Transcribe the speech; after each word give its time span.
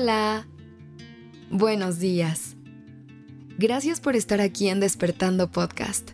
Hola. 0.00 0.46
Buenos 1.50 1.98
días. 1.98 2.54
Gracias 3.58 3.98
por 3.98 4.14
estar 4.14 4.40
aquí 4.40 4.68
en 4.68 4.78
Despertando 4.78 5.50
Podcast. 5.50 6.12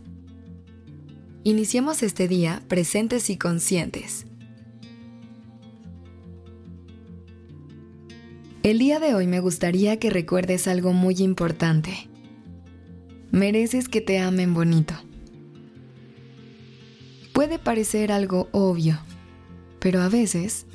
Iniciemos 1.43 2.01
este 2.01 2.27
día 2.27 2.63
presentes 2.67 3.29
y 3.29 3.37
conscientes. 3.37 4.25
El 8.63 8.79
día 8.79 8.99
de 8.99 9.13
hoy 9.13 9.27
me 9.27 9.39
gustaría 9.39 9.99
que 9.99 10.09
recuerdes 10.09 10.67
algo 10.67 10.91
muy 10.91 11.17
importante. 11.17 12.09
Mereces 13.29 13.87
que 13.87 14.01
te 14.01 14.17
amen 14.17 14.55
bonito. 14.55 14.95
Puede 17.33 17.59
parecer 17.59 18.11
algo 18.11 18.49
obvio, 18.51 18.97
pero 19.77 20.01
a 20.01 20.09
veces 20.09 20.65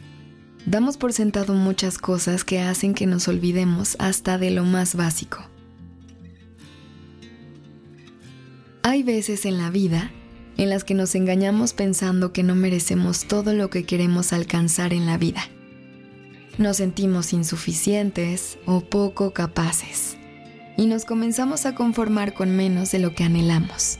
Damos 0.66 0.96
por 0.96 1.12
sentado 1.12 1.54
muchas 1.54 1.98
cosas 1.98 2.44
que 2.44 2.60
hacen 2.60 2.94
que 2.94 3.06
nos 3.06 3.28
olvidemos 3.28 3.96
hasta 3.98 4.38
de 4.38 4.50
lo 4.50 4.64
más 4.64 4.94
básico. 4.94 5.38
Hay 8.82 9.02
veces 9.02 9.44
en 9.46 9.58
la 9.58 9.70
vida 9.70 10.10
en 10.56 10.68
las 10.68 10.84
que 10.84 10.94
nos 10.94 11.14
engañamos 11.14 11.72
pensando 11.72 12.34
que 12.34 12.42
no 12.42 12.54
merecemos 12.54 13.24
todo 13.24 13.54
lo 13.54 13.70
que 13.70 13.84
queremos 13.84 14.34
alcanzar 14.34 14.92
en 14.92 15.06
la 15.06 15.16
vida. 15.16 15.42
Nos 16.58 16.76
sentimos 16.76 17.32
insuficientes 17.32 18.58
o 18.66 18.80
poco 18.80 19.32
capaces 19.32 20.18
y 20.76 20.84
nos 20.84 21.06
comenzamos 21.06 21.64
a 21.64 21.74
conformar 21.74 22.34
con 22.34 22.54
menos 22.54 22.90
de 22.90 22.98
lo 22.98 23.14
que 23.14 23.24
anhelamos. 23.24 23.98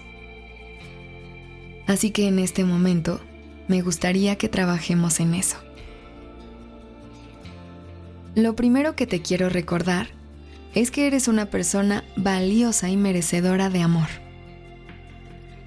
Así 1.87 2.11
que 2.11 2.29
en 2.29 2.39
este 2.39 2.65
momento 2.65 3.21
me 3.67 3.81
gustaría 3.81 4.37
que 4.37 4.51
trabajemos 4.51 5.21
en 5.21 5.35
eso. 5.35 5.57
Lo 8.41 8.57
primero 8.57 8.97
que 8.97 9.07
te 9.07 9.21
quiero 9.21 9.51
recordar 9.51 10.09
es 10.75 10.91
que 10.91 11.07
eres 11.07 11.29
una 11.29 11.51
persona 11.51 12.05
valiosa 12.17 12.89
y 12.89 12.97
merecedora 12.97 13.69
de 13.69 13.83
amor. 13.83 14.09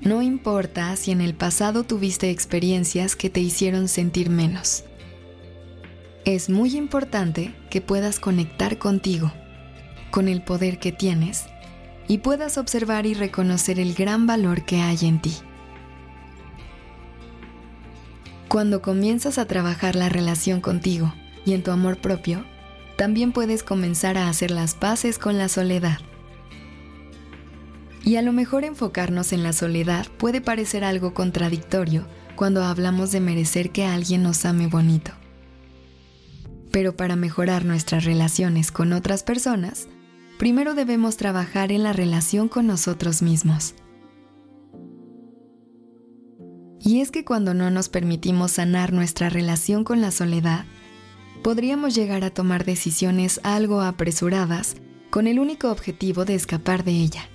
No 0.02 0.24
importa 0.24 0.96
si 0.96 1.12
en 1.12 1.22
el 1.22 1.36
pasado 1.36 1.84
tuviste 1.84 2.32
experiencias 2.32 3.16
que 3.16 3.30
te 3.30 3.42
hicieron 3.42 3.88
sentir 3.88 4.32
menos. 4.32 4.86
Es 6.26 6.50
muy 6.50 6.76
importante 6.76 7.54
que 7.70 7.80
puedas 7.80 8.20
conectar 8.20 8.80
contigo, 8.80 9.32
con 10.10 10.28
el 10.28 10.42
poder 10.42 10.80
que 10.80 10.92
tienes, 10.92 11.46
y 12.08 12.18
puedas 12.18 12.58
observar 12.58 13.06
y 13.06 13.14
reconocer 13.14 13.80
el 13.80 13.94
gran 13.94 14.26
valor 14.26 14.66
que 14.66 14.82
hay 14.82 14.98
en 15.04 15.22
ti. 15.22 15.34
Cuando 18.48 18.82
comienzas 18.82 19.38
a 19.38 19.46
trabajar 19.46 19.96
la 19.96 20.10
relación 20.10 20.60
contigo 20.60 21.14
y 21.46 21.54
en 21.54 21.62
tu 21.62 21.70
amor 21.70 21.98
propio, 21.98 22.44
también 22.98 23.32
puedes 23.32 23.64
comenzar 23.64 24.18
a 24.18 24.30
hacer 24.30 24.52
las 24.52 24.76
paces 24.76 25.18
con 25.18 25.38
la 25.38 25.50
soledad. 25.50 26.00
Y 28.04 28.18
a 28.18 28.22
lo 28.22 28.34
mejor 28.34 28.66
enfocarnos 28.66 29.34
en 29.34 29.44
la 29.44 29.54
soledad 29.54 30.08
puede 30.18 30.42
parecer 30.42 30.84
algo 30.84 31.14
contradictorio 31.14 32.06
cuando 32.36 32.64
hablamos 32.64 33.12
de 33.12 33.22
merecer 33.22 33.72
que 33.72 33.86
alguien 33.86 34.24
nos 34.24 34.46
ame 34.46 34.68
bonito. 34.68 35.12
Pero 36.72 36.98
para 36.98 37.16
mejorar 37.16 37.66
nuestras 37.66 38.04
relaciones 38.04 38.72
con 38.72 38.94
otras 38.94 39.24
personas, 39.24 39.88
primero 40.38 40.74
debemos 40.74 41.18
trabajar 41.18 41.72
en 41.72 41.84
la 41.84 41.94
relación 41.94 42.50
con 42.50 42.68
nosotros 42.68 43.22
mismos. 43.22 43.76
Y 46.82 47.00
es 47.00 47.12
que 47.12 47.24
cuando 47.24 47.54
no 47.54 47.72
nos 47.72 47.88
permitimos 47.88 48.54
sanar 48.54 48.92
nuestra 48.92 49.30
relación 49.30 49.86
con 49.86 50.02
la 50.02 50.12
soledad, 50.12 50.66
podríamos 51.44 51.94
llegar 51.94 52.24
a 52.24 52.30
tomar 52.32 52.66
decisiones 52.66 53.40
algo 53.44 53.82
apresuradas 53.82 54.76
con 55.10 55.28
el 55.28 55.40
único 55.40 55.70
objetivo 55.70 56.26
de 56.26 56.36
escapar 56.36 56.84
de 56.84 56.92
ella. 56.92 57.30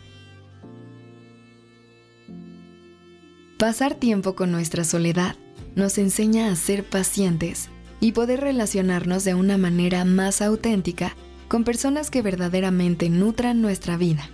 Pasar 3.59 3.95
tiempo 3.95 4.35
con 4.35 4.51
nuestra 4.51 4.83
soledad 4.85 5.37
nos 5.77 5.99
enseña 5.99 6.51
a 6.51 6.57
ser 6.57 6.85
pacientes 6.85 7.69
y 8.01 8.13
poder 8.13 8.41
relacionarnos 8.41 9.25
de 9.25 9.35
una 9.35 9.59
manera 9.59 10.05
más 10.05 10.43
auténtica 10.43 11.15
con 11.49 11.65
personas 11.65 12.11
que 12.11 12.23
verdaderamente 12.23 13.11
nutran 13.11 13.61
nuestra 13.61 13.97
vida. 13.97 14.31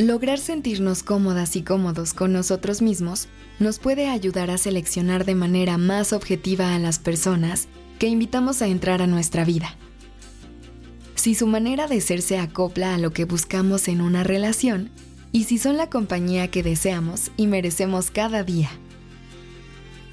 Lograr 0.00 0.38
sentirnos 0.38 1.02
cómodas 1.02 1.56
y 1.56 1.62
cómodos 1.62 2.14
con 2.14 2.32
nosotros 2.32 2.80
mismos 2.80 3.28
nos 3.58 3.78
puede 3.78 4.08
ayudar 4.08 4.50
a 4.50 4.56
seleccionar 4.56 5.26
de 5.26 5.34
manera 5.34 5.76
más 5.76 6.14
objetiva 6.14 6.74
a 6.74 6.78
las 6.78 6.98
personas 6.98 7.68
que 7.98 8.06
invitamos 8.06 8.62
a 8.62 8.66
entrar 8.66 9.02
a 9.02 9.06
nuestra 9.06 9.44
vida. 9.44 9.76
Si 11.16 11.34
su 11.34 11.46
manera 11.46 11.86
de 11.86 12.00
ser 12.00 12.22
se 12.22 12.38
acopla 12.38 12.94
a 12.94 12.98
lo 12.98 13.12
que 13.12 13.26
buscamos 13.26 13.88
en 13.88 14.00
una 14.00 14.24
relación 14.24 14.90
y 15.32 15.44
si 15.44 15.58
son 15.58 15.76
la 15.76 15.90
compañía 15.90 16.48
que 16.48 16.62
deseamos 16.62 17.30
y 17.36 17.46
merecemos 17.46 18.10
cada 18.10 18.42
día. 18.42 18.70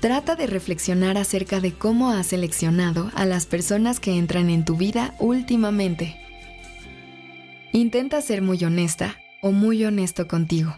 Trata 0.01 0.35
de 0.35 0.47
reflexionar 0.47 1.17
acerca 1.17 1.61
de 1.61 1.71
cómo 1.71 2.11
has 2.11 2.27
seleccionado 2.27 3.09
a 3.15 3.25
las 3.25 3.45
personas 3.45 4.01
que 4.01 4.17
entran 4.17 4.49
en 4.49 4.65
tu 4.65 4.75
vida 4.75 5.15
últimamente. 5.19 6.17
Intenta 7.71 8.21
ser 8.21 8.41
muy 8.41 8.61
honesta 8.65 9.15
o 9.41 9.51
muy 9.51 9.83
honesto 9.85 10.27
contigo. 10.27 10.75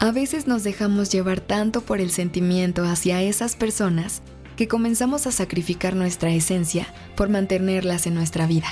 A 0.00 0.10
veces 0.10 0.46
nos 0.46 0.64
dejamos 0.64 1.10
llevar 1.10 1.40
tanto 1.40 1.80
por 1.80 2.00
el 2.00 2.10
sentimiento 2.10 2.84
hacia 2.84 3.22
esas 3.22 3.56
personas 3.56 4.22
que 4.56 4.68
comenzamos 4.68 5.26
a 5.26 5.32
sacrificar 5.32 5.96
nuestra 5.96 6.30
esencia 6.30 6.86
por 7.16 7.28
mantenerlas 7.28 8.06
en 8.06 8.14
nuestra 8.14 8.46
vida. 8.46 8.68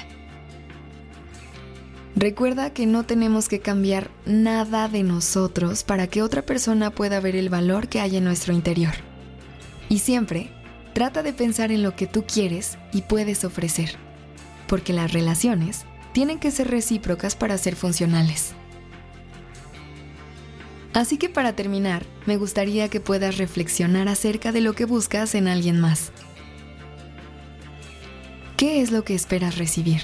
Recuerda 2.15 2.71
que 2.71 2.87
no 2.87 3.05
tenemos 3.05 3.49
que 3.49 3.61
cambiar 3.61 4.11
nada 4.27 4.89
de 4.89 5.03
nosotros 5.03 5.83
para 5.83 6.07
que 6.07 6.23
otra 6.23 6.43
persona 6.43 6.91
pueda 6.91 7.21
ver 7.21 7.37
el 7.37 7.49
valor 7.49 7.89
que 7.89 8.01
hay 8.01 8.19
en 8.19 8.25
nuestro 8.25 8.53
interior. 8.53 8.93
Y 9.89 10.01
siempre 10.01 10.51
trata 10.93 11.23
de 11.23 11.33
pensar 11.33 11.73
en 11.73 11.83
lo 11.83 11.97
que 11.97 12.07
tú 12.07 12.25
quieres 12.25 12.77
y 12.93 13.03
puedes 13.03 13.45
ofrecer, 13.45 13.97
porque 14.69 14.93
las 14.93 15.13
relaciones 15.13 15.87
tienen 16.13 16.39
que 16.39 16.51
ser 16.51 16.69
recíprocas 16.69 17.37
para 17.37 17.59
ser 17.59 17.77
funcionales. 17.77 18.55
Así 20.93 21.17
que 21.17 21.31
para 21.31 21.55
terminar, 21.55 22.05
me 22.27 22.37
gustaría 22.37 22.89
que 22.89 23.01
puedas 23.01 23.39
reflexionar 23.39 24.09
acerca 24.09 24.53
de 24.53 24.61
lo 24.61 24.75
que 24.75 24.85
buscas 24.85 25.35
en 25.35 25.49
alguien 25.49 25.81
más. 25.81 26.13
¿Qué 28.59 28.83
es 28.83 28.93
lo 28.93 29.03
que 29.03 29.15
esperas 29.15 29.57
recibir? 29.57 30.03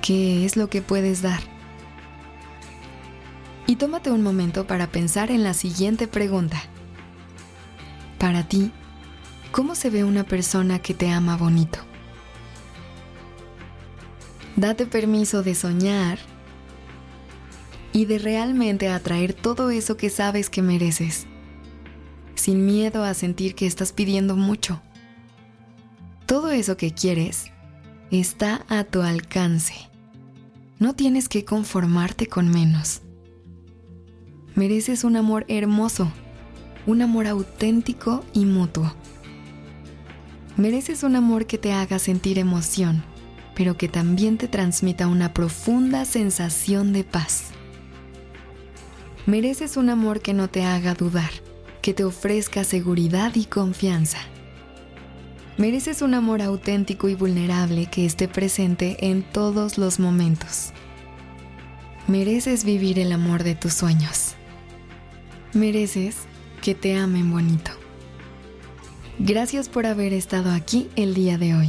¿Qué 0.00 0.46
es 0.46 0.56
lo 0.56 0.70
que 0.70 0.80
puedes 0.80 1.22
dar? 1.22 1.40
Y 3.66 3.76
tómate 3.76 4.10
un 4.10 4.22
momento 4.22 4.66
para 4.66 4.86
pensar 4.86 5.30
en 5.30 5.42
la 5.42 5.54
siguiente 5.54 6.06
pregunta. 6.08 6.62
Para 8.18 8.44
ti, 8.44 8.70
¿cómo 9.50 9.74
se 9.74 9.90
ve 9.90 10.04
una 10.04 10.24
persona 10.24 10.78
que 10.78 10.94
te 10.94 11.10
ama 11.10 11.36
bonito? 11.36 11.89
Date 14.60 14.84
permiso 14.84 15.42
de 15.42 15.54
soñar 15.54 16.18
y 17.94 18.04
de 18.04 18.18
realmente 18.18 18.90
atraer 18.90 19.32
todo 19.32 19.70
eso 19.70 19.96
que 19.96 20.10
sabes 20.10 20.50
que 20.50 20.60
mereces, 20.60 21.26
sin 22.34 22.66
miedo 22.66 23.02
a 23.02 23.14
sentir 23.14 23.54
que 23.54 23.66
estás 23.66 23.94
pidiendo 23.94 24.36
mucho. 24.36 24.82
Todo 26.26 26.50
eso 26.50 26.76
que 26.76 26.92
quieres 26.92 27.50
está 28.10 28.66
a 28.68 28.84
tu 28.84 29.00
alcance. 29.00 29.72
No 30.78 30.94
tienes 30.94 31.30
que 31.30 31.46
conformarte 31.46 32.26
con 32.26 32.50
menos. 32.50 33.00
Mereces 34.54 35.04
un 35.04 35.16
amor 35.16 35.46
hermoso, 35.48 36.12
un 36.86 37.00
amor 37.00 37.28
auténtico 37.28 38.26
y 38.34 38.44
mutuo. 38.44 38.94
Mereces 40.58 41.02
un 41.02 41.16
amor 41.16 41.46
que 41.46 41.56
te 41.56 41.72
haga 41.72 41.98
sentir 41.98 42.38
emoción 42.38 43.09
pero 43.54 43.76
que 43.76 43.88
también 43.88 44.38
te 44.38 44.48
transmita 44.48 45.06
una 45.06 45.32
profunda 45.32 46.04
sensación 46.04 46.92
de 46.92 47.04
paz. 47.04 47.50
Mereces 49.26 49.76
un 49.76 49.90
amor 49.90 50.20
que 50.20 50.32
no 50.32 50.48
te 50.48 50.64
haga 50.64 50.94
dudar, 50.94 51.30
que 51.82 51.94
te 51.94 52.04
ofrezca 52.04 52.64
seguridad 52.64 53.32
y 53.34 53.44
confianza. 53.44 54.18
Mereces 55.56 56.00
un 56.00 56.14
amor 56.14 56.40
auténtico 56.40 57.08
y 57.08 57.14
vulnerable 57.14 57.86
que 57.86 58.06
esté 58.06 58.28
presente 58.28 58.96
en 59.10 59.22
todos 59.22 59.76
los 59.76 60.00
momentos. 60.00 60.72
Mereces 62.08 62.64
vivir 62.64 62.98
el 62.98 63.12
amor 63.12 63.44
de 63.44 63.54
tus 63.54 63.74
sueños. 63.74 64.34
Mereces 65.52 66.16
que 66.62 66.74
te 66.74 66.96
amen 66.96 67.30
bonito. 67.30 67.72
Gracias 69.18 69.68
por 69.68 69.84
haber 69.84 70.14
estado 70.14 70.50
aquí 70.50 70.88
el 70.96 71.12
día 71.12 71.36
de 71.36 71.54
hoy. 71.54 71.68